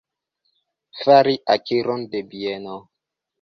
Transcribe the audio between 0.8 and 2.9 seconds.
Fari akiron de bieno.